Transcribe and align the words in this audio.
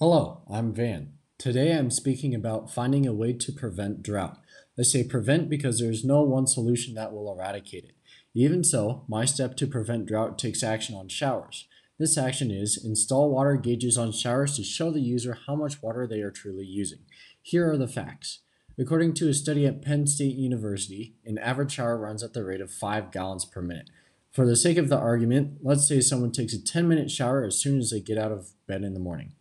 Hello, 0.00 0.42
I'm 0.48 0.72
Van. 0.72 1.14
Today 1.38 1.72
I'm 1.72 1.90
speaking 1.90 2.32
about 2.32 2.72
finding 2.72 3.04
a 3.04 3.12
way 3.12 3.32
to 3.32 3.50
prevent 3.50 4.00
drought. 4.00 4.38
I 4.78 4.82
say 4.82 5.02
prevent 5.02 5.50
because 5.50 5.80
there 5.80 5.90
is 5.90 6.04
no 6.04 6.22
one 6.22 6.46
solution 6.46 6.94
that 6.94 7.12
will 7.12 7.32
eradicate 7.32 7.82
it. 7.82 7.96
Even 8.32 8.62
so, 8.62 9.04
my 9.08 9.24
step 9.24 9.56
to 9.56 9.66
prevent 9.66 10.06
drought 10.06 10.38
takes 10.38 10.62
action 10.62 10.94
on 10.94 11.08
showers. 11.08 11.66
This 11.98 12.16
action 12.16 12.52
is 12.52 12.80
install 12.80 13.30
water 13.30 13.56
gauges 13.56 13.98
on 13.98 14.12
showers 14.12 14.54
to 14.54 14.62
show 14.62 14.92
the 14.92 15.00
user 15.00 15.36
how 15.48 15.56
much 15.56 15.82
water 15.82 16.06
they 16.06 16.20
are 16.20 16.30
truly 16.30 16.64
using. 16.64 17.00
Here 17.42 17.68
are 17.68 17.76
the 17.76 17.88
facts. 17.88 18.42
According 18.78 19.14
to 19.14 19.28
a 19.28 19.34
study 19.34 19.66
at 19.66 19.82
Penn 19.82 20.06
State 20.06 20.36
University, 20.36 21.16
an 21.24 21.38
average 21.38 21.72
shower 21.72 21.98
runs 21.98 22.22
at 22.22 22.34
the 22.34 22.44
rate 22.44 22.60
of 22.60 22.70
5 22.70 23.10
gallons 23.10 23.44
per 23.44 23.62
minute. 23.62 23.90
For 24.30 24.46
the 24.46 24.54
sake 24.54 24.78
of 24.78 24.90
the 24.90 24.96
argument, 24.96 25.58
let's 25.60 25.88
say 25.88 26.00
someone 26.00 26.30
takes 26.30 26.52
a 26.52 26.64
10 26.64 26.86
minute 26.86 27.10
shower 27.10 27.42
as 27.42 27.60
soon 27.60 27.80
as 27.80 27.90
they 27.90 27.98
get 27.98 28.16
out 28.16 28.30
of 28.30 28.52
bed 28.68 28.84
in 28.84 28.94
the 28.94 29.00
morning. 29.00 29.32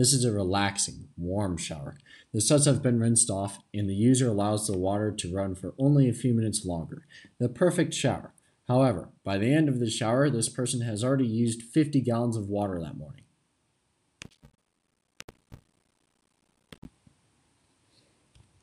This 0.00 0.14
is 0.14 0.24
a 0.24 0.32
relaxing, 0.32 1.08
warm 1.18 1.58
shower. 1.58 1.98
The 2.32 2.40
suds 2.40 2.64
have 2.64 2.82
been 2.82 3.00
rinsed 3.00 3.28
off, 3.28 3.58
and 3.74 3.86
the 3.86 3.94
user 3.94 4.28
allows 4.28 4.66
the 4.66 4.78
water 4.78 5.12
to 5.12 5.34
run 5.34 5.54
for 5.54 5.74
only 5.78 6.08
a 6.08 6.14
few 6.14 6.32
minutes 6.32 6.64
longer. 6.64 7.04
The 7.38 7.50
perfect 7.50 7.92
shower. 7.92 8.32
However, 8.66 9.10
by 9.24 9.36
the 9.36 9.52
end 9.52 9.68
of 9.68 9.78
the 9.78 9.90
shower, 9.90 10.30
this 10.30 10.48
person 10.48 10.80
has 10.80 11.04
already 11.04 11.26
used 11.26 11.60
50 11.60 12.00
gallons 12.00 12.38
of 12.38 12.48
water 12.48 12.80
that 12.80 12.96
morning. 12.96 13.24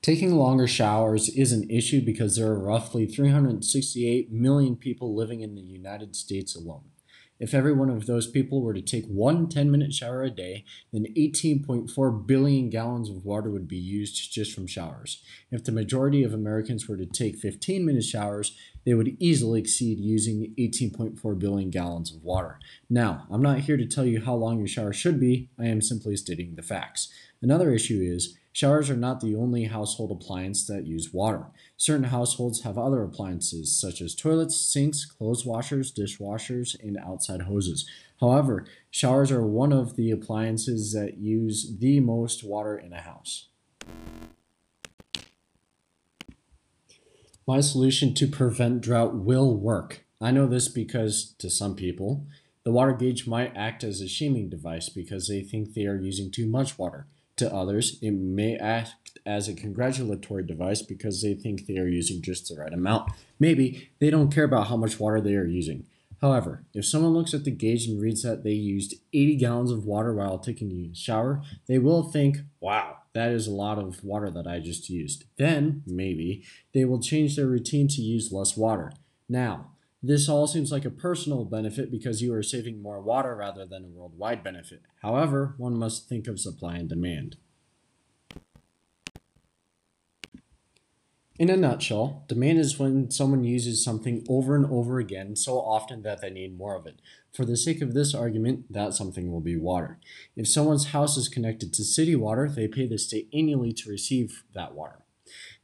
Taking 0.00 0.36
longer 0.36 0.66
showers 0.66 1.28
is 1.28 1.52
an 1.52 1.68
issue 1.68 2.00
because 2.00 2.36
there 2.36 2.50
are 2.50 2.58
roughly 2.58 3.04
368 3.04 4.32
million 4.32 4.74
people 4.74 5.14
living 5.14 5.42
in 5.42 5.54
the 5.54 5.60
United 5.60 6.16
States 6.16 6.56
alone. 6.56 6.92
If 7.38 7.52
every 7.52 7.72
one 7.72 7.90
of 7.90 8.06
those 8.06 8.26
people 8.26 8.62
were 8.62 8.74
to 8.74 8.80
take 8.80 9.06
one 9.06 9.48
10 9.48 9.70
minute 9.70 9.92
shower 9.92 10.22
a 10.22 10.30
day, 10.30 10.64
then 10.92 11.06
18.4 11.16 12.26
billion 12.26 12.70
gallons 12.70 13.10
of 13.10 13.24
water 13.24 13.50
would 13.50 13.68
be 13.68 13.76
used 13.76 14.32
just 14.32 14.52
from 14.52 14.66
showers. 14.66 15.22
If 15.50 15.64
the 15.64 15.72
majority 15.72 16.22
of 16.22 16.32
Americans 16.32 16.88
were 16.88 16.96
to 16.96 17.06
take 17.06 17.36
15 17.36 17.84
minute 17.84 18.04
showers, 18.04 18.56
they 18.86 18.94
would 18.94 19.16
easily 19.20 19.60
exceed 19.60 19.98
using 19.98 20.54
18.4 20.58 21.38
billion 21.38 21.68
gallons 21.68 22.14
of 22.14 22.22
water. 22.22 22.58
Now, 22.88 23.26
I'm 23.30 23.42
not 23.42 23.60
here 23.60 23.76
to 23.76 23.84
tell 23.84 24.06
you 24.06 24.22
how 24.24 24.34
long 24.34 24.58
your 24.58 24.68
shower 24.68 24.94
should 24.94 25.20
be, 25.20 25.50
I 25.58 25.66
am 25.66 25.82
simply 25.82 26.16
stating 26.16 26.54
the 26.54 26.62
facts. 26.62 27.12
Another 27.42 27.74
issue 27.74 28.00
is 28.02 28.38
Showers 28.56 28.88
are 28.88 28.96
not 28.96 29.20
the 29.20 29.34
only 29.34 29.64
household 29.64 30.10
appliance 30.10 30.66
that 30.66 30.86
use 30.86 31.12
water. 31.12 31.48
Certain 31.76 32.04
households 32.04 32.62
have 32.62 32.78
other 32.78 33.02
appliances, 33.02 33.78
such 33.78 34.00
as 34.00 34.14
toilets, 34.14 34.56
sinks, 34.56 35.04
clothes 35.04 35.44
washers, 35.44 35.92
dishwashers, 35.92 36.74
and 36.82 36.96
outside 36.96 37.42
hoses. 37.42 37.86
However, 38.18 38.64
showers 38.90 39.30
are 39.30 39.46
one 39.46 39.74
of 39.74 39.96
the 39.96 40.10
appliances 40.10 40.94
that 40.94 41.18
use 41.18 41.76
the 41.78 42.00
most 42.00 42.44
water 42.44 42.78
in 42.78 42.94
a 42.94 43.02
house. 43.02 43.48
My 47.48 47.60
solution 47.60 48.12
to 48.14 48.26
prevent 48.26 48.80
drought 48.80 49.14
will 49.14 49.54
work. 49.54 50.04
I 50.20 50.32
know 50.32 50.48
this 50.48 50.66
because, 50.66 51.36
to 51.38 51.48
some 51.48 51.76
people, 51.76 52.26
the 52.64 52.72
water 52.72 52.92
gauge 52.92 53.28
might 53.28 53.56
act 53.56 53.84
as 53.84 54.00
a 54.00 54.08
shaming 54.08 54.48
device 54.48 54.88
because 54.88 55.28
they 55.28 55.42
think 55.42 55.72
they 55.74 55.86
are 55.86 55.94
using 55.94 56.32
too 56.32 56.48
much 56.48 56.76
water. 56.76 57.06
To 57.36 57.54
others, 57.54 57.98
it 58.02 58.10
may 58.10 58.56
act 58.56 59.18
as 59.24 59.46
a 59.46 59.54
congratulatory 59.54 60.44
device 60.44 60.82
because 60.82 61.22
they 61.22 61.34
think 61.34 61.66
they 61.66 61.78
are 61.78 61.86
using 61.86 62.20
just 62.20 62.48
the 62.48 62.60
right 62.60 62.72
amount. 62.72 63.12
Maybe 63.38 63.90
they 64.00 64.10
don't 64.10 64.34
care 64.34 64.44
about 64.44 64.66
how 64.66 64.76
much 64.76 64.98
water 64.98 65.20
they 65.20 65.36
are 65.36 65.46
using. 65.46 65.86
However, 66.20 66.64
if 66.72 66.86
someone 66.86 67.12
looks 67.12 67.34
at 67.34 67.44
the 67.44 67.50
gauge 67.50 67.86
and 67.86 68.00
reads 68.00 68.22
that 68.22 68.42
they 68.42 68.52
used 68.52 68.94
80 69.12 69.36
gallons 69.36 69.70
of 69.70 69.84
water 69.84 70.14
while 70.14 70.38
taking 70.38 70.72
a 70.72 70.94
shower, 70.94 71.42
they 71.68 71.78
will 71.78 72.02
think, 72.02 72.38
wow, 72.60 72.98
that 73.12 73.30
is 73.32 73.46
a 73.46 73.52
lot 73.52 73.78
of 73.78 74.02
water 74.02 74.30
that 74.30 74.46
I 74.46 74.60
just 74.60 74.88
used. 74.88 75.24
Then, 75.36 75.82
maybe, 75.86 76.44
they 76.72 76.84
will 76.84 77.00
change 77.00 77.36
their 77.36 77.46
routine 77.46 77.88
to 77.88 78.02
use 78.02 78.32
less 78.32 78.56
water. 78.56 78.92
Now, 79.28 79.72
this 80.02 80.28
all 80.28 80.46
seems 80.46 80.70
like 80.70 80.84
a 80.84 80.90
personal 80.90 81.44
benefit 81.44 81.90
because 81.90 82.22
you 82.22 82.32
are 82.34 82.42
saving 82.42 82.80
more 82.80 83.00
water 83.00 83.34
rather 83.34 83.66
than 83.66 83.84
a 83.84 83.88
worldwide 83.88 84.44
benefit. 84.44 84.82
However, 85.02 85.54
one 85.58 85.74
must 85.74 86.08
think 86.08 86.28
of 86.28 86.38
supply 86.38 86.76
and 86.76 86.88
demand. 86.88 87.36
In 91.38 91.50
a 91.50 91.56
nutshell, 91.56 92.24
demand 92.28 92.58
is 92.58 92.78
when 92.78 93.10
someone 93.10 93.44
uses 93.44 93.84
something 93.84 94.24
over 94.26 94.56
and 94.56 94.64
over 94.66 94.98
again 94.98 95.36
so 95.36 95.58
often 95.58 96.00
that 96.00 96.22
they 96.22 96.30
need 96.30 96.56
more 96.56 96.74
of 96.74 96.86
it. 96.86 97.02
For 97.34 97.44
the 97.44 97.58
sake 97.58 97.82
of 97.82 97.92
this 97.92 98.14
argument, 98.14 98.72
that 98.72 98.94
something 98.94 99.30
will 99.30 99.42
be 99.42 99.56
water. 99.56 99.98
If 100.34 100.48
someone's 100.48 100.88
house 100.88 101.18
is 101.18 101.28
connected 101.28 101.74
to 101.74 101.84
city 101.84 102.16
water, 102.16 102.48
they 102.48 102.68
pay 102.68 102.86
the 102.86 102.96
state 102.96 103.28
annually 103.34 103.74
to 103.74 103.90
receive 103.90 104.44
that 104.54 104.74
water. 104.74 105.02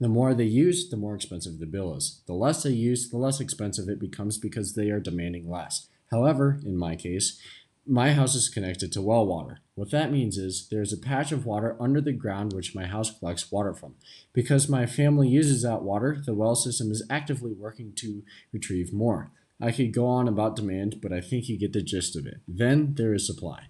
The 0.00 0.08
more 0.08 0.32
they 0.32 0.44
use, 0.44 0.88
the 0.88 0.96
more 0.96 1.14
expensive 1.14 1.58
the 1.58 1.66
bill 1.66 1.94
is. 1.94 2.22
The 2.26 2.32
less 2.32 2.62
they 2.62 2.70
use, 2.70 3.10
the 3.10 3.18
less 3.18 3.38
expensive 3.38 3.90
it 3.90 4.00
becomes 4.00 4.38
because 4.38 4.74
they 4.74 4.88
are 4.88 5.00
demanding 5.00 5.50
less. 5.50 5.88
However, 6.10 6.60
in 6.64 6.78
my 6.78 6.96
case, 6.96 7.38
my 7.88 8.12
house 8.12 8.34
is 8.34 8.48
connected 8.48 8.92
to 8.92 9.02
well 9.02 9.26
water. 9.26 9.60
What 9.74 9.90
that 9.92 10.12
means 10.12 10.36
is 10.36 10.68
there's 10.70 10.92
a 10.92 10.98
patch 10.98 11.32
of 11.32 11.46
water 11.46 11.76
under 11.80 12.00
the 12.00 12.12
ground 12.12 12.52
which 12.52 12.74
my 12.74 12.86
house 12.86 13.16
collects 13.18 13.50
water 13.50 13.72
from. 13.72 13.94
Because 14.32 14.68
my 14.68 14.84
family 14.84 15.28
uses 15.28 15.62
that 15.62 15.82
water, 15.82 16.20
the 16.24 16.34
well 16.34 16.54
system 16.54 16.90
is 16.90 17.06
actively 17.08 17.52
working 17.52 17.92
to 17.96 18.22
retrieve 18.52 18.92
more. 18.92 19.32
I 19.60 19.72
could 19.72 19.92
go 19.92 20.06
on 20.06 20.28
about 20.28 20.56
demand, 20.56 21.00
but 21.02 21.12
I 21.12 21.20
think 21.20 21.48
you 21.48 21.58
get 21.58 21.72
the 21.72 21.82
gist 21.82 22.14
of 22.14 22.26
it. 22.26 22.40
Then 22.46 22.94
there 22.94 23.14
is 23.14 23.26
supply. 23.26 23.68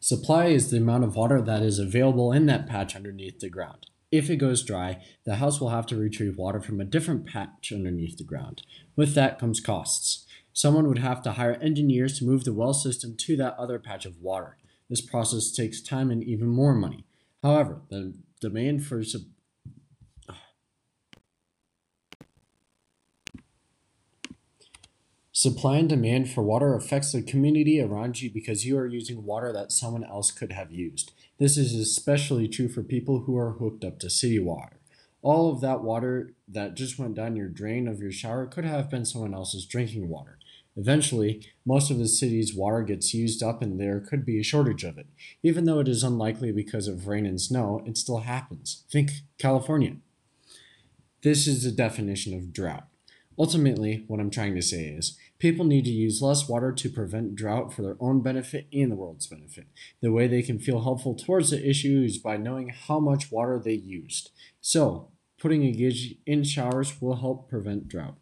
Supply 0.00 0.46
is 0.46 0.70
the 0.70 0.78
amount 0.78 1.04
of 1.04 1.16
water 1.16 1.40
that 1.40 1.62
is 1.62 1.78
available 1.78 2.32
in 2.32 2.46
that 2.46 2.66
patch 2.66 2.96
underneath 2.96 3.40
the 3.40 3.48
ground. 3.48 3.86
If 4.14 4.30
it 4.30 4.36
goes 4.36 4.62
dry, 4.62 5.02
the 5.24 5.34
house 5.36 5.60
will 5.60 5.70
have 5.70 5.86
to 5.86 5.96
retrieve 5.96 6.38
water 6.38 6.60
from 6.60 6.80
a 6.80 6.84
different 6.84 7.26
patch 7.26 7.72
underneath 7.74 8.16
the 8.16 8.22
ground. 8.22 8.62
With 8.94 9.16
that 9.16 9.40
comes 9.40 9.58
costs. 9.58 10.24
Someone 10.52 10.86
would 10.86 10.98
have 10.98 11.20
to 11.24 11.32
hire 11.32 11.54
engineers 11.54 12.16
to 12.18 12.24
move 12.24 12.44
the 12.44 12.52
well 12.52 12.74
system 12.74 13.16
to 13.16 13.36
that 13.38 13.56
other 13.58 13.80
patch 13.80 14.06
of 14.06 14.20
water. 14.20 14.56
This 14.88 15.00
process 15.00 15.50
takes 15.50 15.82
time 15.82 16.12
and 16.12 16.22
even 16.22 16.46
more 16.46 16.76
money. 16.76 17.04
However, 17.42 17.82
the 17.88 18.14
demand 18.40 18.86
for 18.86 19.02
Supply 25.44 25.76
and 25.76 25.90
demand 25.90 26.30
for 26.30 26.42
water 26.42 26.74
affects 26.74 27.12
the 27.12 27.20
community 27.20 27.78
around 27.78 28.22
you 28.22 28.30
because 28.30 28.64
you 28.64 28.78
are 28.78 28.86
using 28.86 29.26
water 29.26 29.52
that 29.52 29.72
someone 29.72 30.02
else 30.02 30.30
could 30.30 30.52
have 30.52 30.72
used. 30.72 31.12
This 31.38 31.58
is 31.58 31.74
especially 31.74 32.48
true 32.48 32.66
for 32.66 32.82
people 32.82 33.20
who 33.20 33.36
are 33.36 33.50
hooked 33.50 33.84
up 33.84 33.98
to 33.98 34.08
city 34.08 34.38
water. 34.38 34.80
All 35.20 35.52
of 35.52 35.60
that 35.60 35.82
water 35.82 36.32
that 36.48 36.76
just 36.76 36.98
went 36.98 37.14
down 37.14 37.36
your 37.36 37.50
drain 37.50 37.86
of 37.86 38.00
your 38.00 38.10
shower 38.10 38.46
could 38.46 38.64
have 38.64 38.88
been 38.88 39.04
someone 39.04 39.34
else's 39.34 39.66
drinking 39.66 40.08
water. 40.08 40.38
Eventually, 40.78 41.46
most 41.66 41.90
of 41.90 41.98
the 41.98 42.08
city's 42.08 42.54
water 42.54 42.80
gets 42.80 43.12
used 43.12 43.42
up 43.42 43.60
and 43.60 43.78
there 43.78 44.00
could 44.00 44.24
be 44.24 44.40
a 44.40 44.42
shortage 44.42 44.82
of 44.82 44.96
it. 44.96 45.08
Even 45.42 45.66
though 45.66 45.78
it 45.78 45.88
is 45.88 46.02
unlikely 46.02 46.52
because 46.52 46.88
of 46.88 47.06
rain 47.06 47.26
and 47.26 47.38
snow, 47.38 47.82
it 47.84 47.98
still 47.98 48.20
happens. 48.20 48.84
Think 48.90 49.10
California. 49.36 49.96
This 51.22 51.46
is 51.46 51.64
the 51.64 51.70
definition 51.70 52.32
of 52.32 52.50
drought. 52.50 52.88
Ultimately, 53.38 54.04
what 54.06 54.20
I'm 54.20 54.30
trying 54.30 54.54
to 54.54 54.62
say 54.62 54.86
is 54.86 55.18
people 55.38 55.64
need 55.64 55.84
to 55.86 55.90
use 55.90 56.22
less 56.22 56.48
water 56.48 56.72
to 56.72 56.88
prevent 56.88 57.34
drought 57.34 57.72
for 57.72 57.82
their 57.82 57.96
own 57.98 58.20
benefit 58.20 58.66
and 58.72 58.92
the 58.92 58.96
world's 58.96 59.26
benefit. 59.26 59.66
The 60.00 60.12
way 60.12 60.28
they 60.28 60.42
can 60.42 60.58
feel 60.58 60.82
helpful 60.82 61.14
towards 61.14 61.50
the 61.50 61.68
issue 61.68 62.02
is 62.04 62.18
by 62.18 62.36
knowing 62.36 62.68
how 62.68 63.00
much 63.00 63.32
water 63.32 63.60
they 63.62 63.74
used. 63.74 64.30
So, 64.60 65.10
putting 65.38 65.64
a 65.64 65.72
gauge 65.72 66.16
in 66.26 66.44
showers 66.44 67.00
will 67.00 67.16
help 67.16 67.48
prevent 67.48 67.88
drought. 67.88 68.16